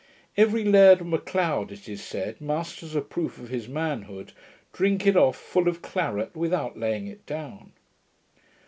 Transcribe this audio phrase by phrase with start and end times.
[0.35, 4.33] Every laird of M'Leod, it is said, must, as a proof of his manhood,
[4.73, 7.73] drink it off full of claret, without laying it down.